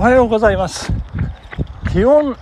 [0.00, 0.90] おはようございます。
[1.92, 2.34] 気温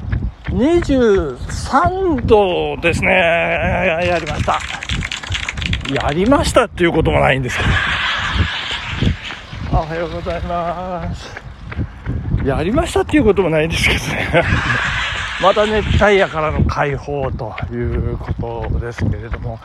[0.45, 3.10] 23度ですね。
[3.10, 4.60] やりました。
[5.92, 7.65] やりましたっていうこともないんですけ
[9.73, 9.77] ど。
[9.77, 11.36] おはようございます。
[12.45, 14.45] やりましたっていうこともないんですけどね。
[15.41, 19.61] また熱帯夜からの解放ということですけれども。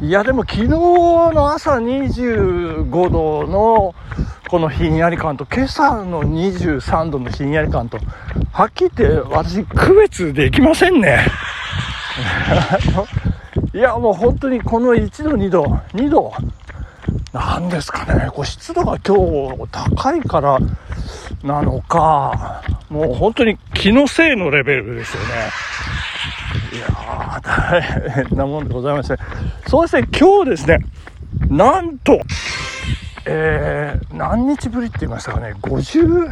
[0.00, 3.94] いや、でも昨日の朝25度の
[4.48, 7.98] このひんやり感と今朝の23度のひんやり感と、
[8.52, 11.26] はっきり言って私区別できませんね。
[13.74, 16.32] いや、もう本当にこの1度、2度、2度、
[17.32, 20.58] なんですかね、こう湿度が今日高いから
[21.42, 25.28] なのか、もう本当に気のせいのレベルですよね。
[26.72, 27.82] いやー、大
[28.24, 29.16] 変なもんでございまして。
[29.66, 30.78] そうですね、今日ですね、
[31.48, 32.20] なんと、
[33.26, 36.30] えー、何日ぶりって言いましたかね、50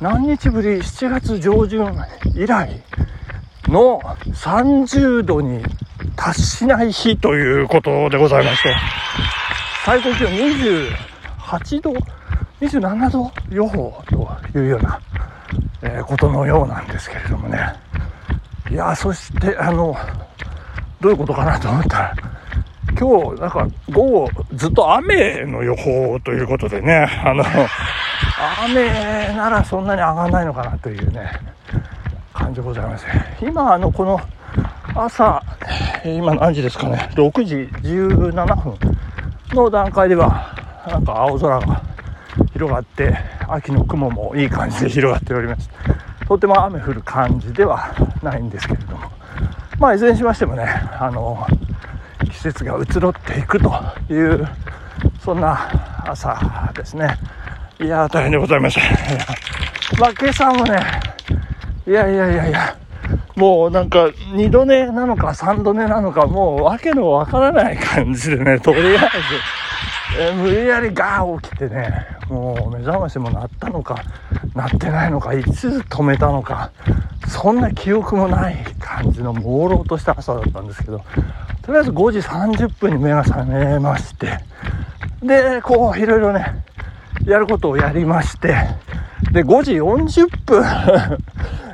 [0.00, 1.96] 何日ぶり、7月上旬
[2.34, 2.82] 以来
[3.68, 5.62] の30度に
[6.16, 8.74] 達しない日ということでございまして、
[9.84, 11.92] 最高気温28度、
[12.60, 15.00] 27度予報というような、
[15.94, 17.60] えーことのようなんですけれどもね。
[18.68, 19.96] いやー、そして、あの、
[21.00, 22.14] どういうことかなと思ったら、
[22.98, 27.44] 今日、なんか、午後、ずっと雨の予報ということでね、あの、
[28.64, 28.88] 雨
[29.36, 31.30] ならそんなに上がらないのかなというね、
[32.32, 33.06] 感じでございます。
[33.40, 34.20] 今、あの、この、
[34.96, 35.42] 朝、
[36.04, 37.54] 今何時ですかね、6時
[37.88, 38.76] 17分
[39.54, 40.54] の段階では、
[40.88, 41.82] なんか青空が
[42.52, 45.68] 広がって、秋の雲もいい感じで広がっております。
[46.26, 49.00] とても雨降る感じではないんですけれども、
[49.78, 50.64] まあ、いずれにしましてもね、
[50.98, 51.46] あの、
[52.30, 53.72] 季節が移ろっていくと
[54.10, 54.48] いう、
[55.20, 55.68] そんな
[56.06, 57.16] 朝ですね。
[57.80, 58.80] いやー、大変でございました。
[60.00, 60.80] まあ、今朝もね、
[61.86, 62.76] いやいやいやいや、
[63.36, 69.00] もうなんか2度寝なのか3度寝なのか、もう訳のわからない感じでね、とりあえず、
[70.20, 74.02] えー無理やりガー起きてね、もう目覚ましも鳴ったのか、
[74.54, 76.70] 鳴ってないのか、いつ止めたのか、
[77.28, 81.04] そんな記憶もない感じの朦朧とした朝だったんですけど、
[81.62, 84.38] とりあえず5時30分に目が覚めまして、
[85.22, 86.64] で、こういろいろね、
[87.26, 88.54] やることをやりまして、
[89.32, 90.64] で、5時40分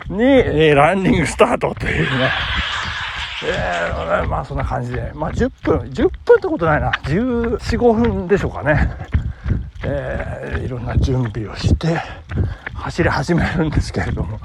[0.16, 2.30] に、えランニングスタートというね、
[3.46, 8.88] えーまあそんな感じで、まあ10分、10分ってことないな、14、5分でしょうかね。
[9.84, 12.00] えーいろんな準備をして、
[12.74, 14.38] 走り始めるんですけれども、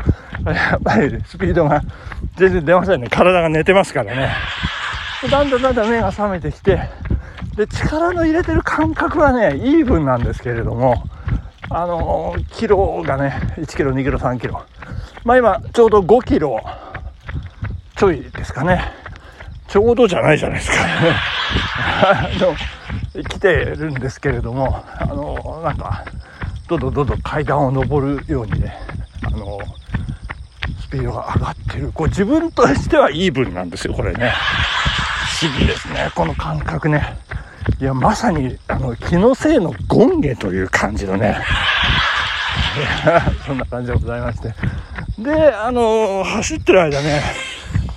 [0.46, 1.82] やっぱりスピードが
[2.36, 3.08] 全然出ませんね。
[3.10, 4.34] 体が寝てますからね。
[5.30, 6.80] だんだんだんだん目が覚めてきて、
[7.56, 11.04] で、力の入れてる感覚はね、イーブンなんですけれども、
[11.70, 14.64] あのキロがね、1キロ、2キロ、3キロ。
[15.24, 16.62] まあ今、ちょうど5キロ
[17.96, 18.92] ちょいですかね。
[19.68, 20.78] ちょうどじゃないじゃないですか。
[22.04, 22.56] あの、
[23.24, 26.06] 来てるんですけれども、あの、なんか、
[26.68, 28.78] どんどんどんどん階段を登るようにね、
[29.24, 29.60] あの、
[30.82, 31.92] スピードが上がってる。
[31.94, 34.34] こう自分としてはイーブンなんですよ、これね。
[35.40, 37.18] 不思議ですね、この感覚ね。
[37.80, 41.38] いや、まさに、あの、気のせいの権下という感じのね。
[43.46, 44.54] そんな感じでございまして。
[45.18, 47.24] で、あの走ってる間ね、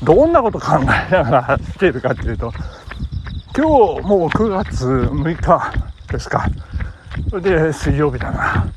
[0.02, 2.52] どんなこと考えながら走ってるかっていうと、
[3.58, 5.72] 今日もう9月6日
[6.12, 6.46] ですか。
[7.28, 8.72] それで水曜日だな。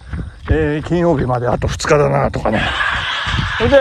[0.49, 2.63] えー金曜日まであと2日だなとかね。
[3.59, 3.77] それで、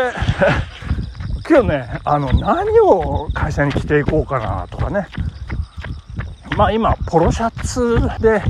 [1.49, 5.06] 今日ね、あの、何を会社に着ていこうかなとかね。
[6.55, 8.43] まあ今、ポロシャツで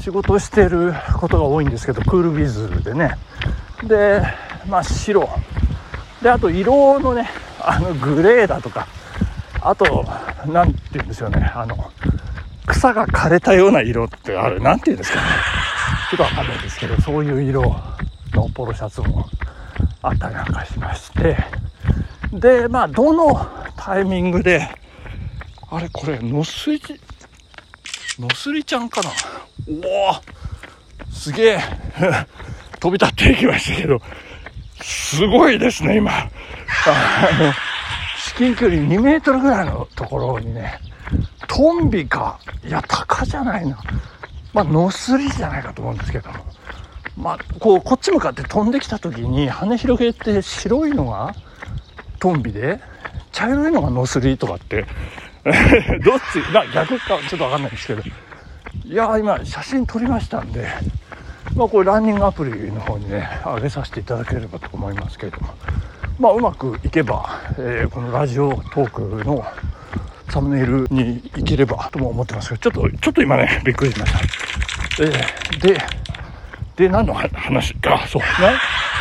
[0.00, 3.18] 仕事してることが多いんですけど、クールビズでね。
[3.82, 4.22] で、
[4.68, 5.28] まあ白。
[6.22, 7.28] で、あと色のね、
[7.60, 8.86] あの、グレーだとか、
[9.60, 10.06] あと、
[10.46, 11.92] なんて言うんでしょうね、あの、
[12.66, 15.26] 草が枯れたような色ってある、なんて言うんですかね。
[16.10, 17.62] ちょっとわかんないですけど、そういう色
[18.32, 19.26] のポロシャツも
[20.02, 21.36] あったりなんかしまして、
[22.32, 23.46] で、まあ、どの
[23.76, 24.68] タイミングで、
[25.70, 26.80] あれ、これ、のすり、
[28.18, 29.10] のすりちゃんかな。
[29.68, 30.14] おお
[31.12, 31.60] すげえ。
[32.80, 34.00] 飛び立っていきましたけど、
[34.80, 36.12] すごいですね、今。
[38.36, 40.80] 近距離2メートルぐらいのところにね、
[41.46, 43.78] トンビか、いや、タカじゃないな。
[44.52, 46.30] まあ、ノスリじゃないかと思うんですけど、
[47.16, 51.34] まあ、こう、こっち向かって飛んできた時に、羽広げて白いのが
[52.18, 52.80] トンビで、
[53.30, 54.86] 茶色いのがノスリとかって、
[56.04, 58.02] どっち、まあ、逆かちょっとわかんないんですけど、
[58.84, 60.66] いや、今、写真撮りましたんで、
[61.54, 65.54] まあ、これランニングアプリの方にね上げさせていただければと思いますけれども。
[66.18, 69.44] まあうまくいけば、えー、このラジオトークの
[70.30, 75.78] サムネイルにいければとも思ってますけどちょっとちょっと今ねびっくりしました、えー、で
[76.76, 78.06] で何の話か。
[78.08, 78.22] そう。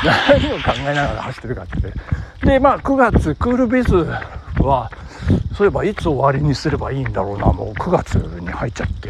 [0.04, 2.45] 何を考えながら走ってるかって。
[2.45, 3.95] でまあ9月クールビズ
[4.62, 4.92] は
[5.57, 7.48] そういえばいつ終わりにすればいいんだろうな。
[7.48, 9.10] もう9月に入っちゃって。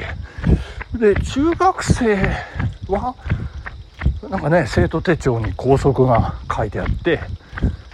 [0.97, 2.15] で中学生
[2.87, 3.15] は
[4.29, 7.19] なんかね生徒手帳に校則が書いてあって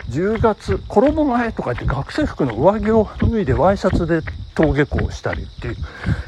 [0.09, 4.21] 10月衣替えとか言って学生服の上着を脱いでワイシャツで
[4.57, 5.75] 登下校したりっていう。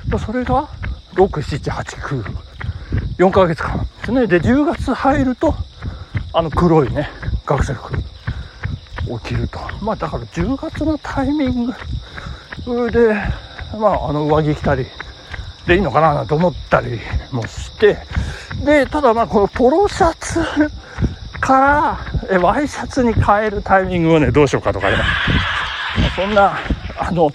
[0.09, 0.69] まあそれが
[1.15, 4.27] 6789ヶ月間ですね。
[4.27, 5.55] で10月入ると
[6.33, 7.09] あの黒いね
[7.45, 7.93] 学生服
[9.09, 9.59] を着ると。
[9.81, 11.73] まあだから10月のタイミン
[12.65, 13.15] グで
[13.77, 14.85] まああの上着着たり
[15.65, 16.99] でいいのかななんて思ったり
[17.31, 17.97] もして。
[18.63, 20.39] でただまあこのポロシャツ
[21.39, 21.99] から
[22.31, 24.97] えワイシャツに変えるタイミングをねどうしようかとかね。
[26.15, 26.57] そんな
[26.97, 27.29] あの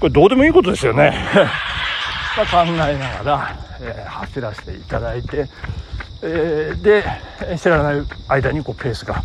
[0.00, 1.12] これどうでもいいことですよね。
[2.36, 5.46] まあ考えながら、えー、走らせていただいて、
[6.22, 7.04] えー、で
[7.58, 7.96] 知らない
[8.28, 9.22] 間にこうペースが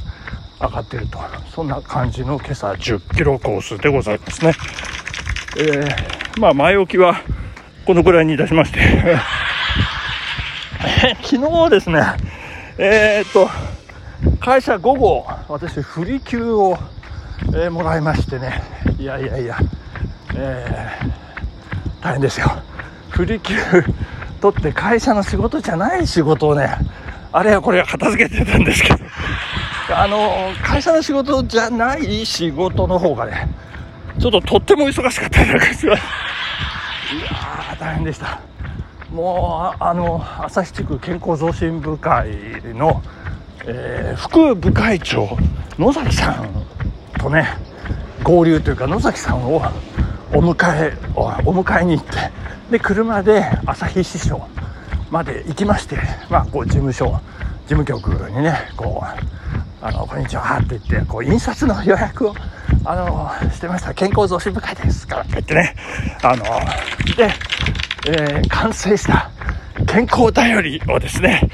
[0.59, 1.19] 上がってると。
[1.55, 4.53] そんな感じの今朝10キロコースでございますね、
[5.57, 7.21] えー、まあ前置きは
[7.85, 8.79] このくらいにいたしまして。
[11.23, 12.01] 昨日ですね
[12.77, 13.49] えー、っと
[14.39, 16.77] 会社午後私振り休を、
[17.47, 18.61] えー、もらいましてね。
[18.97, 19.57] いやいやいや、
[20.35, 22.47] えー、大変ですよ。
[23.09, 23.55] 振り休
[24.41, 26.77] 取って会社の仕事じゃない仕事をね
[27.31, 28.99] あれはこれは片付けてたんですけど。
[29.91, 33.49] あの会社の仕事じゃない仕事の方がね
[34.19, 38.39] ちょっととっても忙しかったりなんかしまいやー大変でした。
[39.11, 42.29] もうあの旭地区健康増進部会
[42.75, 43.01] の、
[43.71, 45.37] えー、副部会長
[45.77, 46.65] 野崎さん
[47.19, 47.47] とね
[48.23, 49.61] 合流というか野崎さんを
[50.33, 52.31] お迎えお迎えに行って
[52.71, 54.47] で車で旭支所
[55.11, 55.97] まで行きまして、
[56.29, 57.19] まあ、こう事務所
[57.67, 59.39] 事務局にねこう
[59.81, 62.35] あの、こんにちはって言って、こう、印刷の予約を、
[62.83, 63.93] あの、してました。
[63.93, 65.73] 健康増進部会ですからって言ってね、
[66.21, 66.43] あの、
[67.15, 67.29] で、
[68.09, 69.31] えー、完成した
[69.87, 71.49] 健康だよりをですね、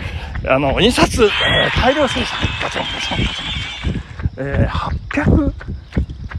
[0.47, 5.53] あの、印刷、えー、大量生産、ガチャンガチャンガチャン、えー、800、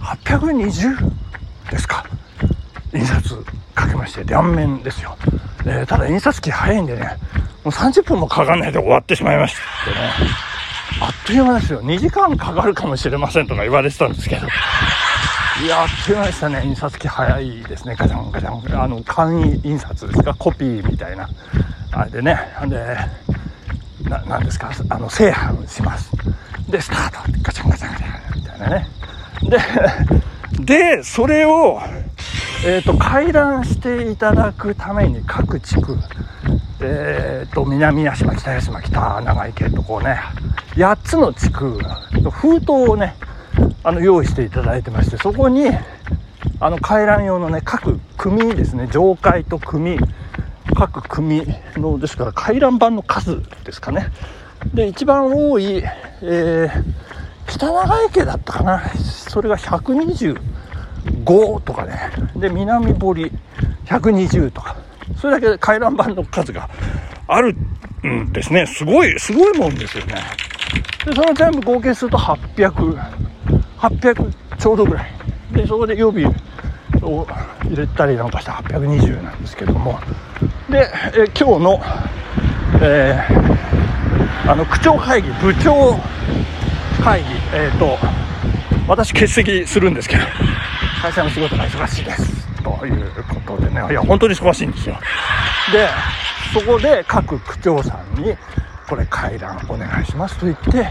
[0.00, 1.12] 820
[1.70, 2.04] ですか。
[2.92, 3.44] 印刷
[3.74, 5.16] かけまして、両面ですよ。
[5.64, 7.18] えー、ただ印刷機早いんでね、
[7.64, 9.96] もう30分もかかんないで終わってしまいましてね。
[11.00, 11.82] あっという間ですよ。
[11.82, 14.46] 2時間かかるかもしれませんとか言われてたんですけど。
[15.64, 16.62] いや、あっという間でしたね。
[16.64, 17.96] 印刷機早いですね。
[17.98, 18.82] ガチャンガチャン。
[18.82, 21.28] あの、簡易印刷ですかコピーみたいな。
[21.92, 22.38] あれでね。
[22.66, 22.96] で、
[24.08, 24.70] ななんですか？
[24.88, 26.10] あの、製版します。
[26.68, 28.86] で、スタートガチャンガチャンガチャンみたいなね。
[30.60, 31.80] で、で、それを、
[32.64, 35.98] えっ、ー、と、回覧していただくために各地区、
[36.80, 40.18] えっ、ー、と、南屋島、北屋島、北長池とこうね、
[40.74, 41.78] 8つの地区
[42.14, 43.14] の封筒をね、
[43.82, 45.70] あの、用意していただいてまして、そこに、
[46.58, 49.98] あの、回覧用のね、各組ですね、上階と組、
[50.74, 51.42] 各組
[51.76, 54.08] の、ですから回覧板の数ですかね。
[54.74, 55.82] で、一番多い、
[56.22, 56.70] えー、
[57.46, 58.88] 北長池だったかな。
[58.96, 62.10] それが125とかね。
[62.36, 63.30] で、南堀
[63.86, 64.76] 120とか。
[65.20, 66.68] それだけで回覧板の数が
[67.28, 67.56] ある
[68.04, 68.66] んですね。
[68.66, 70.16] すごい、すごいもんですよね。
[71.04, 72.98] で、その全部合計すると800、
[73.78, 75.12] 800ちょうどぐらい。
[75.52, 76.24] で、そこで予備
[77.06, 77.26] を
[77.64, 79.98] 入れたりなんかして820なんですけども。
[80.70, 81.80] で、え今日の、
[82.82, 85.96] えー、あの、区長会議、部長
[87.02, 87.96] 会議、えっ、ー、と、
[88.88, 90.22] 私欠席するんですけど、
[91.00, 92.46] 会社の仕事が忙しいです。
[92.62, 93.10] という
[93.46, 94.96] ことでね、いや、本当に忙しいんですよ。
[95.72, 95.88] で、
[96.52, 98.36] そこで各区長さんに、
[98.88, 100.88] これ回覧お願いしますと言って、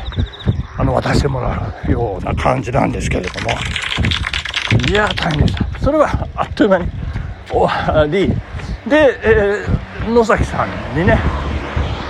[0.77, 3.51] あの、渡してもらうような感じなんですけれども、
[4.89, 5.79] いや、大変でした。
[5.79, 6.87] それはあっという間に
[7.49, 8.27] 終わり、
[8.89, 11.17] で、えー、野崎さんにね、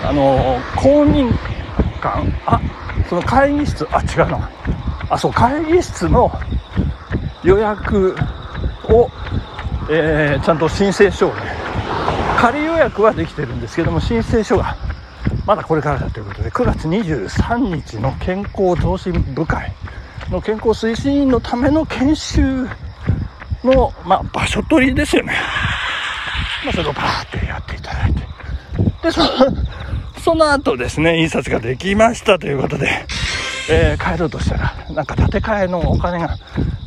[0.03, 1.29] あの、公民
[2.01, 2.59] 館、あ、
[3.09, 4.49] その会議室、あ、違うな。
[5.09, 6.31] あ、そう、会議室の
[7.43, 8.15] 予約
[8.89, 9.09] を、
[9.89, 11.41] えー、ちゃんと申請書をね、
[12.37, 14.75] 仮予約はできてるんですけども、申請書が
[15.45, 19.71] まだこれからだということで、9月23日の健康増進部会
[20.29, 22.67] の健康推進員のための研修
[23.63, 25.33] の、まあ、場所取りですよね。
[26.63, 28.21] まあ、それをバーってやっていただいて。
[29.03, 29.21] で、そ
[30.25, 33.05] その後ですね、印刷ができましたということで、
[33.69, 36.35] えー、帰ろうとしたら、なんか建て替えのお金が、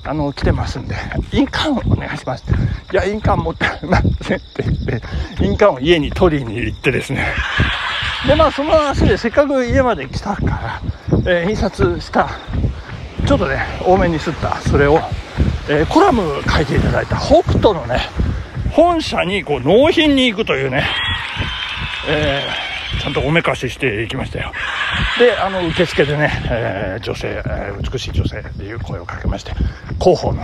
[0.04, 0.96] あの、来てますんで、
[1.32, 2.44] 印鑑をお願いします。
[2.92, 5.02] いや、印鑑持ってませんって言って、
[5.40, 7.32] 印鑑を家に取りに行ってですね、
[8.26, 10.82] で、まあ、その足でせっかく家まで来たから、
[11.26, 12.28] えー、印刷した、
[13.28, 15.00] ちょっとね、多めに吸った、それを、
[15.68, 18.00] えー、コラム書いていただいた北斗のね、
[18.72, 20.86] 本社にこう納品に行くというね、
[22.08, 24.50] えー、ちゃんとおめかししていきましたよ。
[25.18, 29.52] で、あの、受付でね、えー、女性、えー、美しい女性っていう声をかけまして、
[30.00, 30.42] 広報の、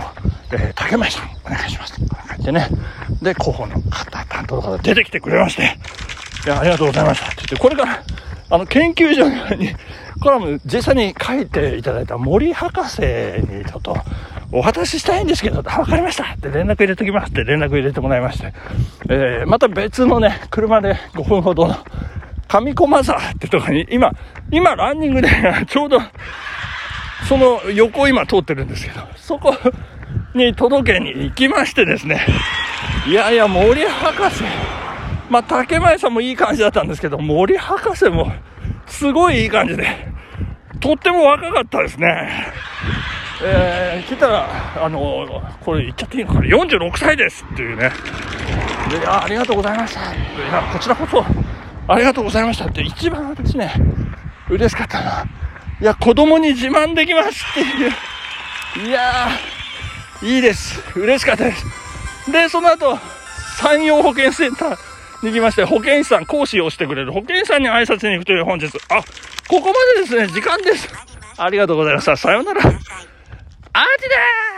[0.51, 1.99] えー、竹前さん、お願いします。
[1.99, 2.69] こう書いてね。
[3.19, 5.79] で、広報の方、担当の方出てきてくれまして、
[6.45, 8.03] いや、ありがとうございましたって言って、これから、
[8.49, 9.69] あの、研究所に、
[10.21, 13.97] コラム実際に書いていただいた森博士にちょっと
[14.51, 16.23] お渡ししたいんですけど、あ、わかりました。
[16.23, 18.53] って連絡入れときますって連絡入れてもらいまして、
[19.09, 21.75] えー、また別のね、車で5分ほどの
[22.47, 24.11] 上駒沢ってとこに、今、
[24.51, 25.29] 今ランニングで
[25.67, 25.99] ちょうど、
[27.27, 29.53] その横今通ってるんですけど、そこ
[30.33, 32.25] に届けに行きましてですね、
[33.07, 34.43] いやいや、森博士、
[35.29, 38.31] まあ、竹前さんもいい感じだったんですけど、森博士も、
[38.87, 39.87] すごいいい感じで、
[40.79, 42.45] とっても若かったですね。
[43.43, 47.91] えー、聞いたら、あの、これ言っちゃっていいのかな、46歳ですっていうね。
[48.89, 50.13] で、いや、ありがとうございました。
[50.13, 50.17] い
[50.51, 51.25] や、こちらこそ、
[51.87, 53.73] ありがとうございましたって、一番ですね、
[54.49, 55.25] 嬉しかったな。
[55.81, 58.87] いや、子供に自慢できますっていう。
[58.87, 60.81] いやー、いいです。
[60.97, 61.65] 嬉しかったです。
[62.31, 62.97] で、その後、
[63.57, 64.94] 山陽保健センター
[65.25, 68.67] に行きまして、保健師さん、講師をしてくれる保健師さんに挨拶に行くという本日。
[68.89, 69.03] あ、
[69.47, 70.89] ここまでですね、時間です。
[71.37, 72.15] ありがとうございました。
[72.15, 72.61] さようなら。
[72.61, 74.54] アジです